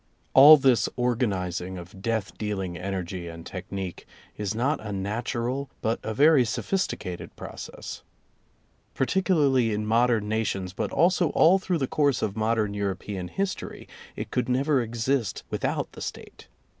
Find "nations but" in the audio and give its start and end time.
10.27-10.91